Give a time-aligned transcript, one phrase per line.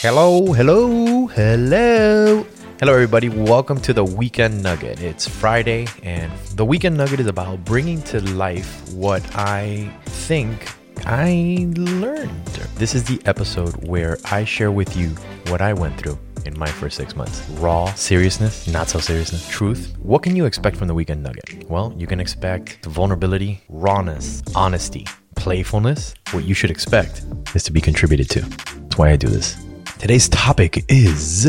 [0.00, 2.44] Hello, hello, hello.
[2.80, 3.28] Hello, everybody.
[3.28, 5.00] Welcome to the Weekend Nugget.
[5.00, 10.74] It's Friday, and the Weekend Nugget is about bringing to life what I think
[11.06, 12.46] I learned.
[12.74, 15.10] This is the episode where I share with you
[15.46, 17.48] what I went through in my first six months.
[17.60, 19.94] Raw seriousness, not so seriousness, truth.
[20.02, 21.68] What can you expect from the Weekend Nugget?
[21.68, 25.06] Well, you can expect vulnerability, rawness, honesty,
[25.38, 26.14] playfulness.
[26.32, 27.22] What you should expect
[27.54, 28.40] is to be contributed to.
[28.40, 29.56] That's why I do this.
[29.98, 31.46] Today's topic is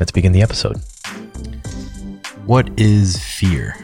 [0.00, 0.78] let's begin the episode.
[2.46, 3.76] What is fear?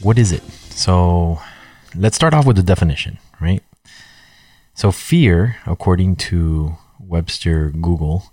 [0.00, 0.42] What is it?
[0.70, 1.40] So
[1.94, 3.62] let's start off with the definition, right?
[4.76, 8.32] So, fear, according to Webster Google,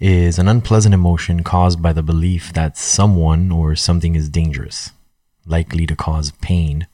[0.00, 4.92] is an unpleasant emotion caused by the belief that someone or something is dangerous,
[5.44, 6.86] likely to cause pain,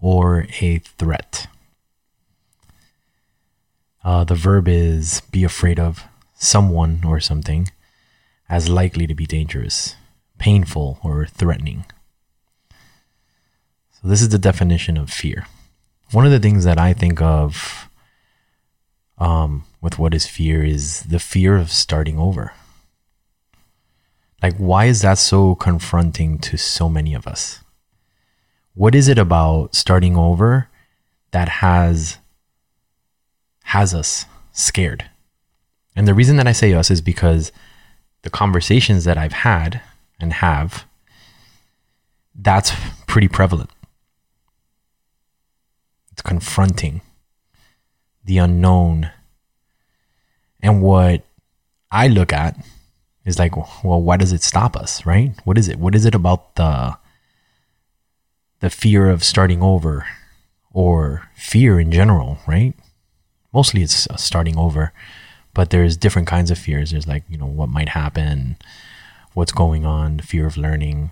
[0.00, 1.46] or a threat.
[4.04, 7.68] Uh, the verb is be afraid of someone or something
[8.48, 9.96] as likely to be dangerous,
[10.38, 11.84] painful, or threatening.
[13.90, 15.46] So, this is the definition of fear.
[16.12, 17.88] One of the things that I think of
[19.18, 22.52] um, with what is fear is the fear of starting over.
[24.42, 27.60] Like, why is that so confronting to so many of us?
[28.76, 30.68] What is it about starting over
[31.32, 32.18] that has
[33.64, 35.04] has us scared.
[35.96, 37.50] And the reason that I say us is because
[38.22, 39.80] the conversations that I've had
[40.20, 40.86] and have,
[42.34, 42.72] that's
[43.06, 43.70] pretty prevalent.
[46.12, 47.00] It's confronting
[48.24, 49.10] the unknown.
[50.60, 51.24] And what
[51.90, 52.56] I look at
[53.24, 55.32] is like, well, why does it stop us, right?
[55.44, 55.78] What is it?
[55.78, 56.96] What is it about the
[58.66, 60.06] the fear of starting over
[60.72, 62.74] or fear in general, right?
[63.56, 64.92] mostly it's uh, starting over
[65.54, 66.90] but there's different kinds of fears.
[66.90, 68.58] There's like you know what might happen
[69.32, 71.10] what's going on the fear of learning.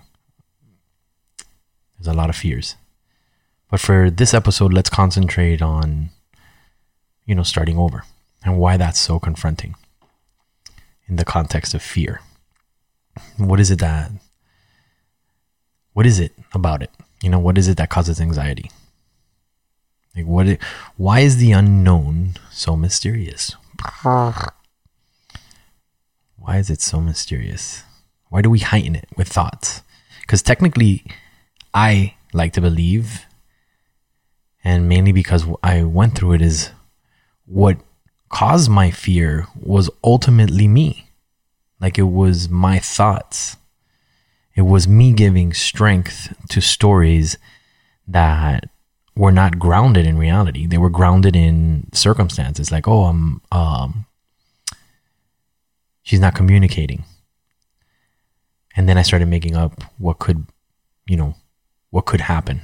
[1.96, 2.76] There's a lot of fears.
[3.70, 6.10] But for this episode let's concentrate on
[7.24, 8.04] you know starting over
[8.44, 9.76] and why that's so confronting
[11.08, 12.20] in the context of fear.
[13.38, 14.10] What is it that
[15.92, 16.90] what is it about it
[17.24, 18.70] you know what is it that causes anxiety
[20.16, 20.46] like what?
[20.46, 20.62] It,
[20.96, 23.56] why is the unknown so mysterious?
[26.36, 27.82] Why is it so mysterious?
[28.28, 29.82] Why do we heighten it with thoughts?
[30.20, 31.04] Because technically,
[31.72, 33.26] I like to believe,
[34.62, 36.70] and mainly because I went through it, is
[37.46, 37.78] what
[38.28, 41.08] caused my fear was ultimately me.
[41.80, 43.56] Like it was my thoughts.
[44.64, 47.38] Was me giving strength to stories
[48.08, 48.68] that
[49.14, 50.66] were not grounded in reality.
[50.66, 54.06] They were grounded in circumstances like, oh, I'm um
[56.02, 57.04] she's not communicating.
[58.76, 60.46] And then I started making up what could,
[61.06, 61.36] you know,
[61.90, 62.62] what could happen,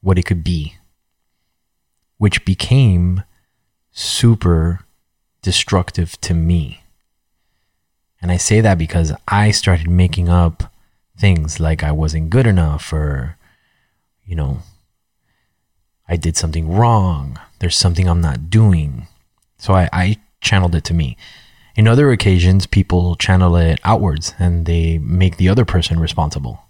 [0.00, 0.76] what it could be,
[2.18, 3.24] which became
[3.90, 4.80] super
[5.42, 6.82] destructive to me.
[8.20, 10.72] And I say that because I started making up
[11.18, 13.36] things like I wasn't good enough or,
[14.24, 14.58] you know,
[16.08, 17.38] I did something wrong.
[17.58, 19.06] There's something I'm not doing.
[19.58, 21.16] So I, I channeled it to me.
[21.76, 26.62] In other occasions, people channel it outwards and they make the other person responsible.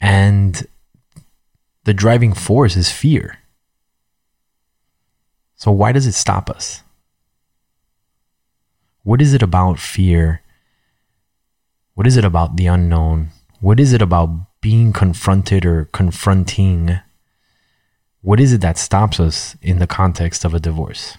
[0.00, 0.66] And
[1.84, 3.38] the driving force is fear.
[5.54, 6.82] So, why does it stop us?
[9.04, 10.42] What is it about fear?
[11.96, 13.30] What is it about the unknown?
[13.60, 17.00] What is it about being confronted or confronting,
[18.20, 21.16] what is it that stops us in the context of a divorce?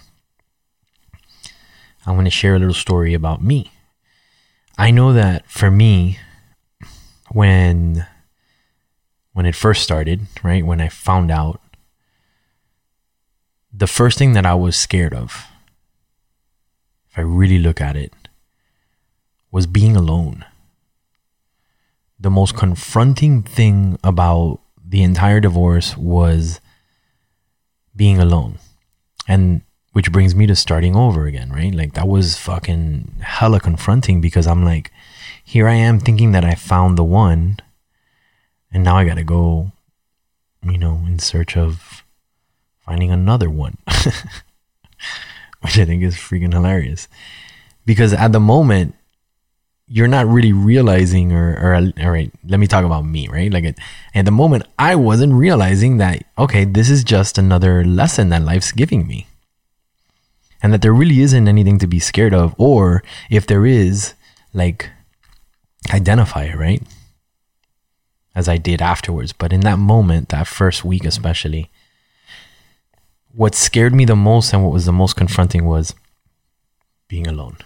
[2.06, 3.72] I want to share a little story about me.
[4.78, 6.20] I know that for me,
[7.32, 8.06] when
[9.32, 11.60] when it first started, right, when I found out,
[13.72, 15.44] the first thing that I was scared of,
[17.10, 18.12] if I really look at it,
[19.50, 20.44] was being alone
[22.20, 26.60] the most confronting thing about the entire divorce was
[27.94, 28.58] being alone.
[29.26, 29.62] And
[29.92, 31.74] which brings me to starting over again, right?
[31.74, 34.90] Like that was fucking hella confronting because I'm like,
[35.44, 37.58] here I am thinking that I found the one,
[38.70, 39.72] and now I gotta go,
[40.62, 42.04] you know, in search of
[42.84, 43.78] finding another one,
[45.60, 47.08] which I think is freaking hilarious.
[47.86, 48.94] Because at the moment,
[49.88, 53.52] you're not really realizing or, or all right let me talk about me right?
[53.52, 53.78] Like at,
[54.14, 58.72] at the moment i wasn't realizing that okay this is just another lesson that life's
[58.72, 59.26] giving me.
[60.60, 64.14] And that there really isn't anything to be scared of or if there is
[64.52, 64.90] like
[65.92, 66.82] identify it right?
[68.34, 69.32] As i did afterwards.
[69.32, 71.70] But in that moment that first week especially
[73.32, 75.94] what scared me the most and what was the most confronting was
[77.08, 77.56] being alone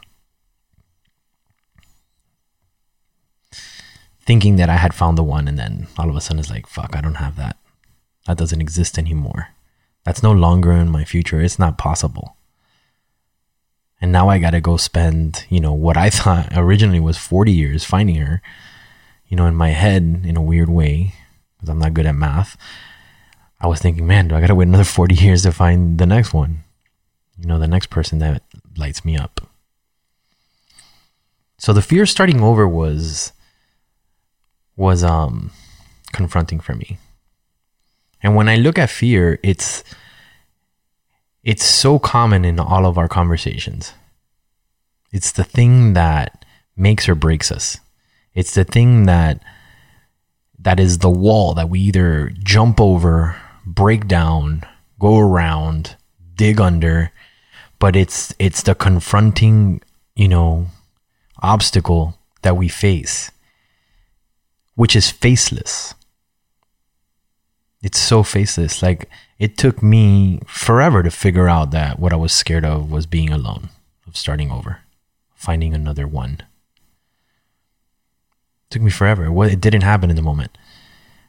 [4.24, 6.66] thinking that I had found the one, and then all of a sudden it's like,
[6.66, 7.56] fuck, I don't have that.
[8.26, 9.48] That doesn't exist anymore.
[10.04, 11.40] That's no longer in my future.
[11.40, 12.36] It's not possible.
[14.00, 17.52] And now I got to go spend, you know, what I thought originally was 40
[17.52, 18.42] years finding her,
[19.28, 21.14] you know, in my head in a weird way,
[21.56, 22.56] because I'm not good at math.
[23.60, 26.06] I was thinking, man, do I got to wait another 40 years to find the
[26.06, 26.64] next one?
[27.38, 28.42] You know, the next person that
[28.76, 29.40] lights me up.
[31.58, 33.32] So the fear starting over was
[34.76, 35.50] was um,
[36.12, 36.98] confronting for me.
[38.22, 39.82] And when I look at fear, it's
[41.42, 43.94] it's so common in all of our conversations.
[45.10, 46.44] It's the thing that
[46.76, 47.78] makes or breaks us.
[48.34, 49.42] It's the thing that
[50.58, 53.36] that is the wall that we either jump over,
[53.66, 54.62] break down,
[55.00, 55.96] go around,
[56.36, 57.10] dig under,
[57.80, 59.82] but it's it's the confronting,
[60.14, 60.68] you know,
[61.42, 63.32] obstacle that we face
[64.74, 65.94] which is faceless.
[67.82, 68.82] It's so faceless.
[68.82, 69.08] Like
[69.38, 73.30] it took me forever to figure out that what I was scared of was being
[73.30, 73.70] alone,
[74.06, 74.80] of starting over,
[75.34, 76.38] finding another one.
[76.40, 76.46] It
[78.70, 79.26] took me forever.
[79.46, 80.56] It didn't happen in the moment.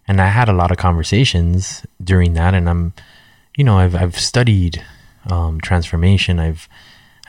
[0.07, 2.93] And I had a lot of conversations during that and I'm
[3.57, 4.83] you know, I've I've studied
[5.29, 6.39] um, transformation.
[6.39, 6.67] I've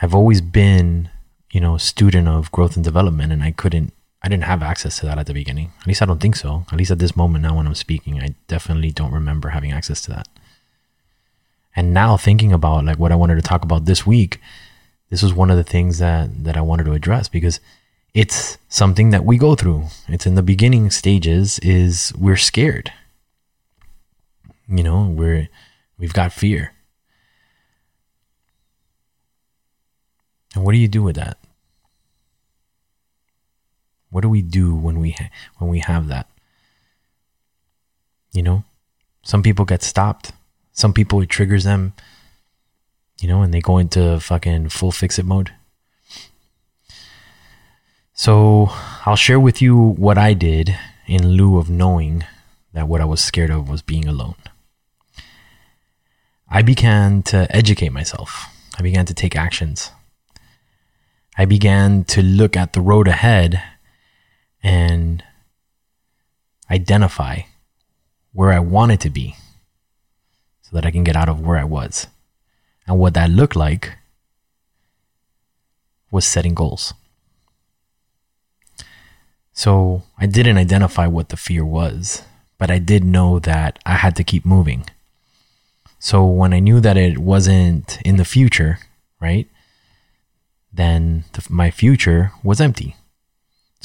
[0.01, 1.09] I've always been,
[1.51, 3.93] you know, a student of growth and development and I couldn't
[4.25, 5.71] I didn't have access to that at the beginning.
[5.81, 6.65] At least I don't think so.
[6.71, 10.01] At least at this moment now when I'm speaking, I definitely don't remember having access
[10.01, 10.27] to that.
[11.75, 14.41] And now thinking about like what I wanted to talk about this week,
[15.11, 17.59] this was one of the things that that I wanted to address because
[18.15, 19.89] it's something that we go through.
[20.07, 22.91] It's in the beginning stages is we're scared.
[24.67, 25.49] You know, we're
[25.99, 26.73] we've got fear.
[30.55, 31.37] And what do you do with that?
[34.15, 36.29] What do we do when we ha- when we have that?
[38.31, 38.63] You know,
[39.23, 40.31] some people get stopped.
[40.71, 41.91] Some people it triggers them.
[43.19, 45.51] You know, and they go into fucking full fix it mode.
[48.13, 48.69] So
[49.05, 50.73] I'll share with you what I did
[51.07, 52.23] in lieu of knowing
[52.71, 54.39] that what I was scared of was being alone.
[56.47, 58.45] I began to educate myself.
[58.79, 59.91] I began to take actions.
[61.37, 63.61] I began to look at the road ahead
[64.65, 65.23] and
[66.71, 67.41] identify
[68.33, 69.35] where I wanted to be
[70.63, 72.07] so that I can get out of where I was.
[72.87, 73.95] And what that looked like
[76.09, 76.95] was setting goals.
[79.53, 82.23] So I didn't identify what the fear was,
[82.57, 84.89] but I did know that I had to keep moving.
[85.99, 88.79] So when I knew that it wasn't in the future,
[89.21, 89.47] right,
[90.73, 92.95] then the, my future was empty.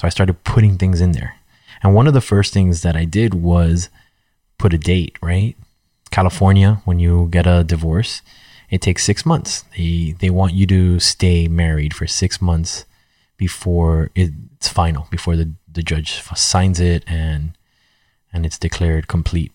[0.00, 1.34] So I started putting things in there.
[1.82, 3.90] And one of the first things that I did was
[4.56, 5.54] put a date, right?
[6.10, 8.22] California, when you get a divorce,
[8.70, 9.66] it takes six months.
[9.76, 12.86] They they want you to stay married for six months
[13.36, 17.52] before it's final, before the, the judge signs it and
[18.32, 19.52] and it's declared complete.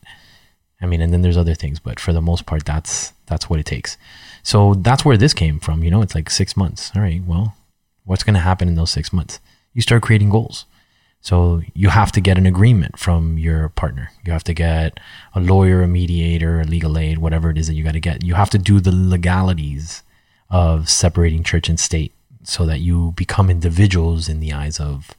[0.79, 3.59] I mean, and then there's other things, but for the most part, that's that's what
[3.59, 3.97] it takes.
[4.43, 5.83] So that's where this came from.
[5.83, 6.91] You know, it's like six months.
[6.95, 7.55] All right, well,
[8.03, 9.39] what's going to happen in those six months?
[9.75, 10.65] You start creating goals.
[11.21, 14.11] So you have to get an agreement from your partner.
[14.25, 14.99] You have to get
[15.33, 18.23] a lawyer, a mediator, a legal aid, whatever it is that you got to get.
[18.23, 20.03] You have to do the legalities
[20.49, 22.13] of separating church and state
[22.43, 25.11] so that you become individuals in the eyes of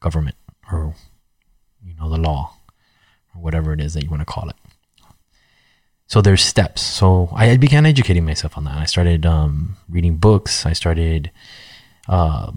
[0.00, 0.36] government
[0.72, 0.94] or
[1.84, 2.54] you know the law
[3.34, 4.56] or whatever it is that you want to call it.
[6.06, 6.80] So there's steps.
[6.80, 8.76] So I began educating myself on that.
[8.76, 10.64] I started um, reading books.
[10.64, 11.30] I started
[12.08, 12.52] uh,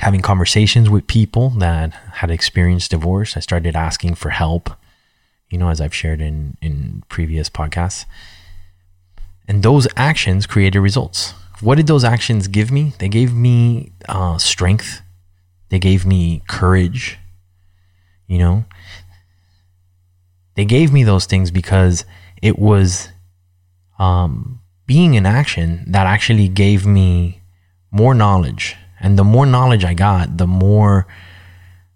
[0.00, 3.36] having conversations with people that had experienced divorce.
[3.36, 4.70] I started asking for help,
[5.50, 8.06] you know, as I've shared in, in previous podcasts.
[9.46, 11.34] And those actions created results.
[11.60, 12.94] What did those actions give me?
[12.98, 15.02] They gave me uh, strength,
[15.68, 17.18] they gave me courage,
[18.26, 18.64] you know.
[20.54, 22.06] They gave me those things because
[22.40, 23.10] it was
[23.98, 27.42] um, being in action that actually gave me
[27.90, 31.06] more knowledge And the more knowledge I got, the more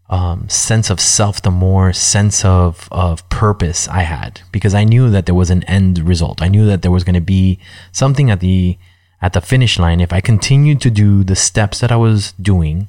[0.08, 5.11] um, sense of self, the more sense of, of purpose I had because I knew
[5.11, 6.42] that there was an end result.
[6.42, 7.58] I knew that there was going to be
[7.92, 8.78] something at the
[9.23, 12.88] at the finish line if I continued to do the steps that I was doing.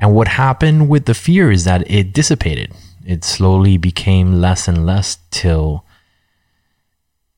[0.00, 2.72] And what happened with the fear is that it dissipated.
[3.06, 5.84] It slowly became less and less till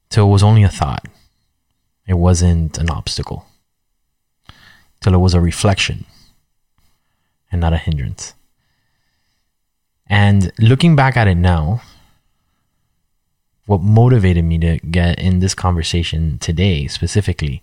[0.09, 1.07] till it was only a thought.
[2.07, 3.47] It wasn't an obstacle.
[5.03, 6.05] Till it was a reflection
[7.51, 8.35] and not a hindrance.
[10.07, 11.83] And looking back at it now,
[13.67, 17.63] what motivated me to get in this conversation today specifically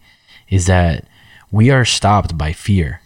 [0.49, 1.05] is that
[1.51, 3.01] we are stopped by fear.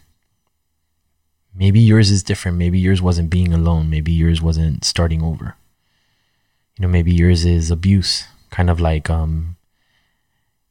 [1.56, 2.58] Maybe yours is different.
[2.58, 3.90] Maybe yours wasn't being alone.
[3.90, 5.56] Maybe yours wasn't starting over.
[6.78, 9.58] You know, maybe yours is abuse, kind of like um,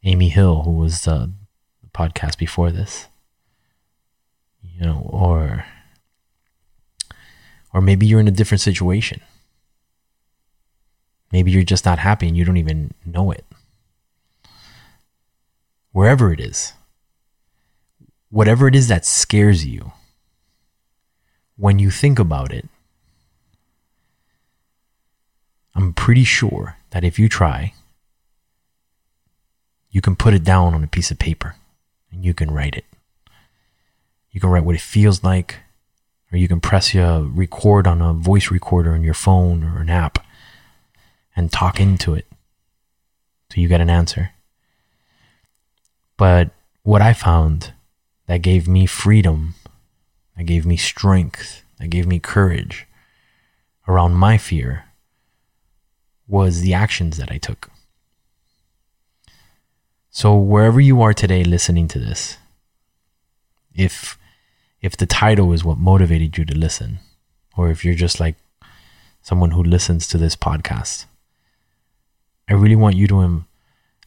[0.02, 1.30] Amy Hill, who was the
[1.94, 3.06] podcast before this.
[4.82, 5.64] You know, or
[7.72, 9.20] or maybe you're in a different situation.
[11.30, 13.44] Maybe you're just not happy and you don't even know it.
[15.92, 16.72] Wherever it is,
[18.28, 19.92] whatever it is that scares you,
[21.56, 22.68] when you think about it,
[25.76, 27.72] I'm pretty sure that if you try,
[29.92, 31.54] you can put it down on a piece of paper
[32.10, 32.84] and you can write it.
[34.32, 35.60] You can write what it feels like,
[36.32, 39.90] or you can press your record on a voice recorder on your phone or an
[39.90, 40.18] app
[41.36, 42.26] and talk into it
[43.50, 44.30] so you get an answer.
[46.16, 46.50] But
[46.82, 47.74] what I found
[48.26, 49.54] that gave me freedom,
[50.36, 52.86] that gave me strength, that gave me courage
[53.86, 54.86] around my fear
[56.26, 57.70] was the actions that I took.
[60.10, 62.38] So wherever you are today listening to this,
[63.74, 64.18] if
[64.82, 66.98] if the title is what motivated you to listen,
[67.56, 68.34] or if you're just like
[69.22, 71.06] someone who listens to this podcast,
[72.48, 73.44] I really want you to,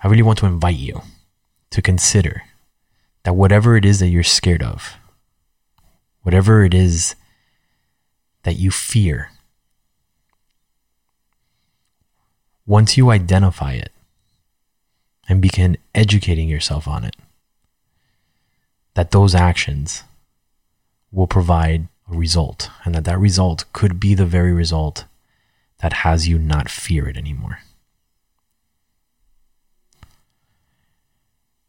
[0.01, 1.01] I really want to invite you
[1.70, 2.44] to consider
[3.24, 4.98] that whatever it is that you're scared of,
[6.24, 7.15] whatever it is
[8.44, 9.32] that you fear,
[12.67, 13.94] once you identify it
[15.29, 17.15] and begin educating yourself on it,
[18.96, 20.03] that those actions
[21.16, 25.06] will provide a result and that that result could be the very result
[25.80, 27.60] that has you not fear it anymore.